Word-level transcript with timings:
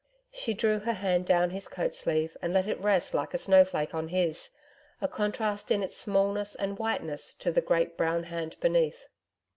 She 0.31 0.55
drew 0.55 0.79
her 0.79 0.93
hand 0.93 1.27
down 1.27 1.51
his 1.51 1.67
coat 1.67 1.93
sleeve 1.93 2.35
and 2.41 2.51
let 2.53 2.67
it 2.67 2.79
rest 2.81 3.13
like 3.13 3.35
a 3.35 3.37
snowflake 3.37 3.93
on 3.93 4.07
his 4.07 4.49
a 4.99 5.07
contrast 5.07 5.69
in 5.69 5.83
its 5.83 5.95
smallness 5.95 6.55
and 6.55 6.79
whiteness 6.79 7.35
to 7.35 7.51
the 7.51 7.61
great 7.61 7.97
brown 7.97 8.23
hand 8.23 8.55
beneath. 8.59 9.05